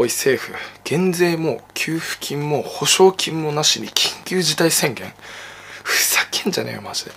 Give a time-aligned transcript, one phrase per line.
[0.00, 0.54] おい政府。
[0.84, 5.12] 減税も給付金も保証金もなしに緊急事態宣言。
[5.82, 7.10] ふざけんじゃねえよマジで。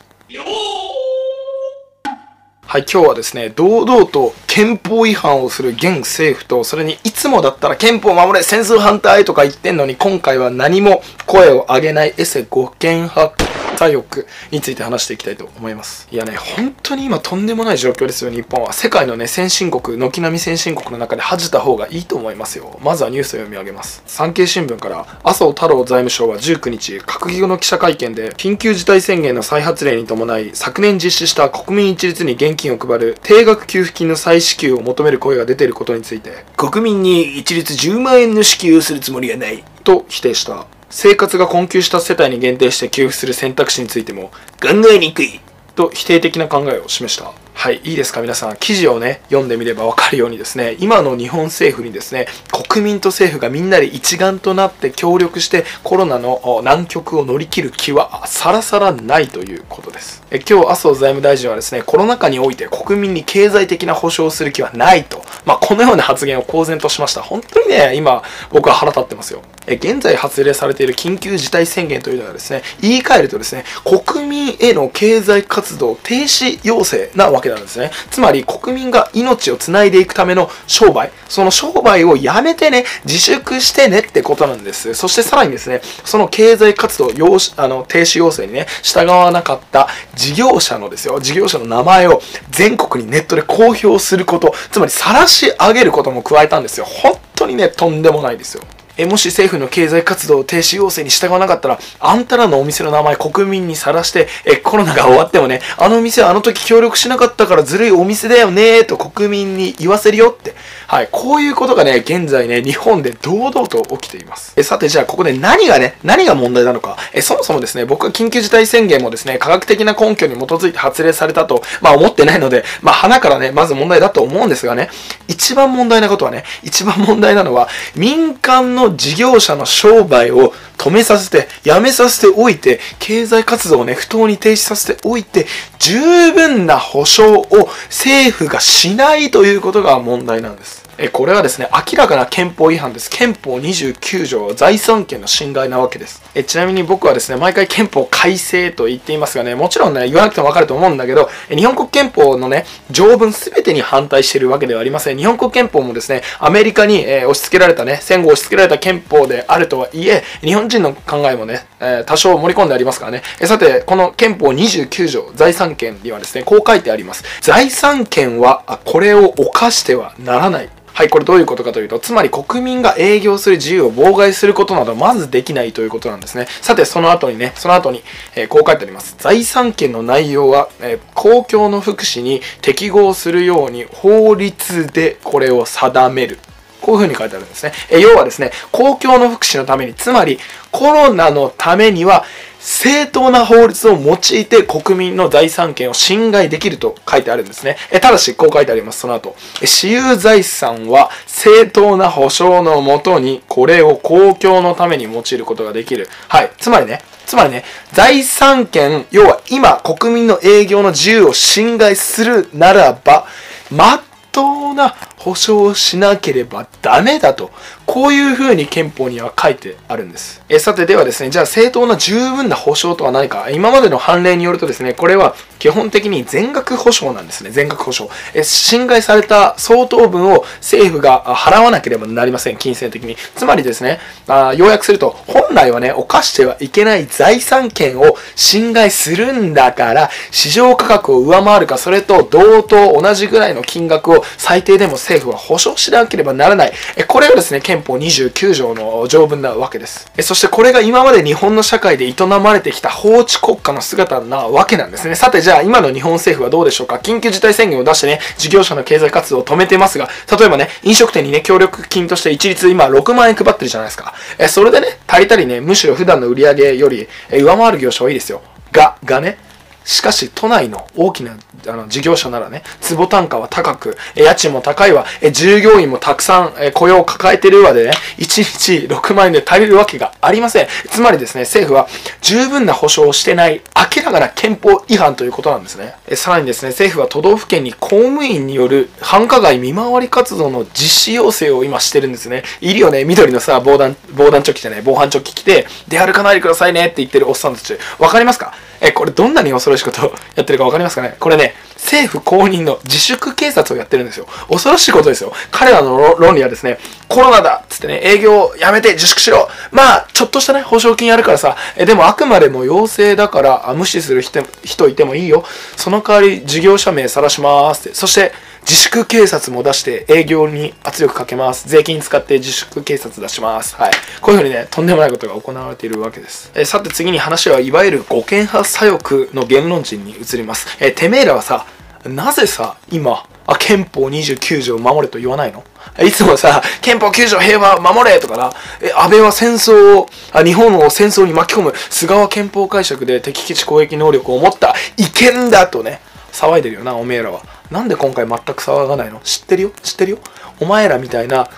[2.64, 12.16] はい今日はですね堂々と憲法違反をする現政府とそれにいつもだったら憲法守れ戦争反対とか言ってんのに今回は何も声を上げない。
[12.18, 13.51] エセ護憲派
[13.82, 16.08] 左翼について話していきたいと思います。
[16.12, 18.74] いやね、本当に今とんでもない状況ですよ、日本は。
[18.74, 22.80] 世界のね、先進国、軒並み先進国の中で恥じた方がいいと思いますよ。
[22.84, 24.04] まずはニュースを読み上げます。
[24.06, 39.64] 産経新聞から、麻生太郎財務省は19日、閣議後の記者会見で、緊急事態宣言の再発令に伴い、昨年実施した国民一律に現金を配る定額給付金の再支給を求める声が出ていることについて、国民に一律10万円の支給をするつもりはない。
[39.84, 40.68] と否定した。
[40.92, 44.30] 生活が困窮した世帯に限定して給付する選択肢についても
[44.62, 45.40] 考えにくい
[45.76, 47.32] と否定的な考えを示した。
[47.62, 48.24] はい、いいですか？
[48.24, 48.58] 皆さん。
[48.58, 52.26] 記事をね、読んでみればわかるようにですね、今の日本政府にですね、
[52.68, 60.24] 国民と政府がみんなで一丸となって協力してコロナの難局を乗り切る気はさらさらないということです。
[60.32, 67.22] え今日、麻生財務大臣はですね、コロナ禍において国民に経済的な保障をする気はないと、まあ、このような発言を公然としました。
[67.22, 69.44] 本当にね、今、僕は腹立ってますよ。
[69.68, 73.66] え現在発令されている緊急事態宣言というのはですね、言い換えるとですね、
[74.04, 77.92] 国民への経済活動停止要請なわけなんですね。
[78.10, 84.94] つまり国民が命をつないでいくための商売、その商売をやめてね、自粛してねってことなんです。
[84.94, 96.86] そしてさらにですね、その経済活動要あの停止要請にね、従わなかった事業者のですよ、事業者の名前を全国にネットで公表すること、つまり晒し上げることも加えたんですよ。
[96.86, 98.64] 本当にね、とんでもないですよ。
[98.98, 110.56] えもし政府の経済活動停止要請に従わなかったら、あんたらのお店の名前国民にさらして、えコロナが終わってもね、あのお店はあの時協力しなかったからずるいお店だよねと国民に言わせるよって。
[110.88, 114.54] はい、こういうことがね、現在ね、日本で堂々と起きています。
[114.58, 116.98] えさて、じゃあここで何がね、何が問題なのか。
[117.14, 124.90] えそもそもですね、僕は緊急事態宣言もですね、科学的な根拠に基づいて発令されたと、まあ思ってないので、まあ花からね、まず問題だと思うんですがね、
[125.30, 135.46] 一番問題なことはね、一番問題なのは、民間のの事業者の商売を止めさせて、やめさせておいて、経済活動をね、不当に停止させておいて、
[135.80, 136.00] 十
[136.34, 137.46] 分な保障を
[137.88, 140.84] 政府がしないということが問題なんです。
[141.04, 143.10] えこれはですね、明らかな憲法違反です。
[143.10, 146.22] 憲法29条財産権の侵害なわけです。
[146.36, 155.18] えちなみに僕はですね、毎回憲法改正と言っていますがね、もちろんね、言わなくてもわかると思うんだけど、日本国憲法のね、条文すべてに反対してるわけではありません。
[155.18, 163.24] 日本国憲法もですね、アメリカに、え、押し付けられたね、戦後押し付けられた憲法であるとはいえ、日本人の考えもね、えー、多少盛り込んでありますからね。
[163.42, 167.24] えさて、この憲法29条財産権にはですね、こう書いてあります。
[167.42, 170.70] 財産権は、あこれを犯してはならない。
[170.94, 176.48] はい、これどういうことかというと、つまり国民が営業する自由を妨害することなどまずできないということなんですね。
[176.62, 178.04] さて、その後にね、その後に、
[178.36, 179.16] えー、こう書いてあります。
[179.18, 186.40] 財産権の内容は、えー、公共の福祉に適合するように法律でこれを定める。
[186.82, 187.74] こういうふうに書いてあるんですね。
[187.90, 190.40] え要はですね、公共の福祉のために、つまり
[190.72, 192.26] コロナのためには、
[192.60, 197.76] 正当な法律を用いて国民の財産権を侵害できると書いてあるんですね。
[197.92, 199.00] えただし、こう書いてあります。
[199.00, 199.36] その後。
[199.56, 206.08] 私有財産は正当な保障のもとにこれを公共のために用いることができる。
[206.28, 206.52] はい。
[206.60, 213.26] つまりね、つまりね、財産権、要は今国民の営業の自由を侵害するならば、
[213.72, 217.52] まっとうな保障しなければダメだと。
[217.92, 220.42] こういうふうに憲法には書いてあるんです。
[220.48, 227.50] えさてではですね、じゃあ正当な十分な保障とは何か今までの判例によるとですね、これは基本的に全額保証なんですね。
[227.50, 228.10] 全額保証。
[228.34, 232.58] え侵害された相当分を政府が払わなければなりません。
[232.58, 233.18] 金銭的に。
[233.36, 234.00] つまりですね、
[234.30, 246.74] あ要約すると、本来はね、犯してはいけない財産権を侵害するんだから、市場価格を上回るか、それと同等同じぐらいの金額を最低でも政府は保証しなければならない。
[247.08, 250.10] これがですね、憲法29条の条文なわけです。
[250.22, 255.16] そしてこれが今まで日本の社会で営まれてきた法治国家の姿なわけなんですね。
[255.16, 256.96] さて、じゃあ今の日本政府はどうでしょうか？
[256.96, 264.14] 緊急事態宣言を出してね、事業者の経済活動を止めてますが、例えばね、飲食店にね、協力金として一律今6万円配ってるじゃないですか。
[264.38, 268.42] えそれでね、足りたりね、むしろ普段の売り上げより、上回る業者はいいですよ。
[268.72, 269.38] が、がね、
[269.84, 271.36] しかし、都内の大きな
[271.68, 280.68] あの事業者ならね、坪単価は高く、家賃も高いわ、従業員もたくさん、雇用を抱えてるわでね、1日6万円で足りるわけがありません。
[280.90, 281.88] つまりですね、政府は
[282.22, 283.62] 十分な保障をしてない
[283.96, 285.96] 明らかな憲法違反ということなんですね。
[286.16, 292.44] さらにですね、政府は都道府県に公務員による繁華街見回り活動の実施要請を今してるんですね。
[292.62, 297.78] いるよね、緑のさ、防弾、防弾チョッキじゃない、防犯チョッキ着て、出歩かないでくださいねって言ってるおっさんたち。
[298.00, 298.54] わかりますか？
[298.82, 301.16] え、これどんなに恐ろしいことを やってるかわかりますかね？
[301.20, 304.28] これね、政府公認の自粛警察をやってるんですよ。
[304.50, 305.32] 恐ろしいことですよ。
[305.52, 315.46] 彼らの論理はですね、コロナだっつってね、営業やめて自粛しろまあ、ちょっとしたね、保証金やるからさ、え、でもあくまでも陽性だからあ無視する人人いてもいいよ。
[315.78, 317.96] その代わり事業者名晒しますって。
[317.98, 321.68] そして、自粛警察も出して営業に圧力かけます。
[321.68, 323.76] 税金使って自粛警察出します。
[323.76, 323.92] はい。
[324.22, 326.52] こういうふうにね、とんでもないことが行われているわけです。
[326.56, 330.68] えさて次に話はいわゆる護憲派左翼の言論人に移ります。
[330.80, 331.66] えてめえらはさ、
[332.06, 335.64] なぜさ、今、あ、憲法29条を守れと言わないの？
[336.04, 346.00] いつもさ、憲法9条平和守れとかな、え、安倍は戦争を、あ、日本を戦争に巻き込む、菅は憲法解釈で敵基地攻撃能力を持った違憲だとね、
[346.32, 347.42] 騒いでるよな、おめえらは。
[347.72, 349.20] なんで今回全く騒がないの？
[349.22, 349.72] 知ってるよ？
[349.82, 350.18] 知ってるよ？
[350.60, 351.50] お前らみたいな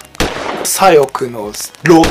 [0.63, 1.51] 左翼の
[1.83, 2.01] ロ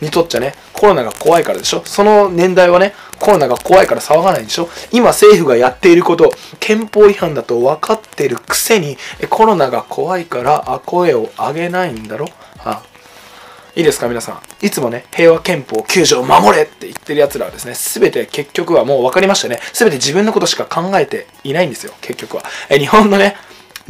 [0.00, 1.82] にとっちゃね、コロナが怖いからでしょ？
[1.86, 4.68] その年代はね、コロナが怖いから騒がないでしょ？
[4.92, 8.98] 今政府がやっていること、憲法違反だと分かってるくせに、
[9.30, 12.26] コロナが怖いから声を上げないんだろ？
[12.58, 12.82] はあ
[13.76, 14.64] いいですか皆さん。
[14.64, 19.58] いつもね、平和憲法9条を守れって言ってる奴らはですね、すべて結局はもう分かりましたね。
[19.72, 22.44] すべて自分のことしか考えていないんですよ、結局は。
[22.68, 23.34] え、日本のね、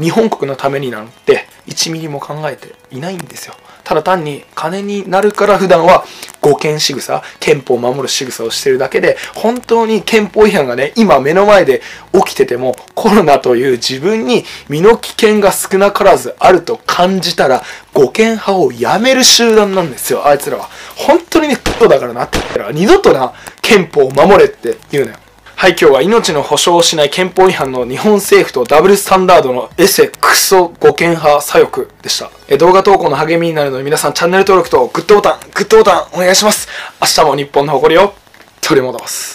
[0.01, 3.55] 日本国のためになんて1ミリも考えていないんですよ。
[3.85, 6.05] ただ単に金になるから普段は
[6.41, 11.83] 護憲仕草、憲法を守る仕草をしてるだけで、本当に憲法違反がね、今目の前で
[12.13, 17.63] 起きてても、コロナという自分に身の危険が少なからずあると感じたら、
[17.93, 20.71] 護憲派をやめる集団なんですよ、あいつらは。
[20.97, 25.19] 本当にね、クだからなって言ったら、二度とな、憲法を守れって言うのよ。
[25.57, 32.31] はい、今日は命の保障をしない憲法違反の日本政府とダブルスタンダードのエセクソ護憲派左翼でした。
[32.49, 36.69] え動画投稿の励みになるので皆さんチャンネル登録とグッドボタン、グッドボタンお願いします。
[37.01, 38.13] 明日も日本の誇りを
[38.61, 39.33] 取り戻す。